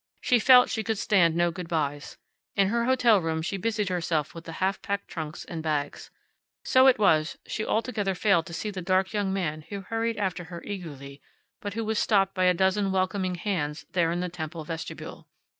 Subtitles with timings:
[0.19, 2.17] She felt she could stand no good bys.
[2.55, 6.09] In her hotel room she busied herself with the half packed trunks and bags.
[6.65, 10.45] So it was she altogether failed to see the dark young man who hurried after
[10.45, 11.21] her eagerly,
[11.61, 15.27] and who was stopped by a dozen welcoming hands there in the temple vestibule.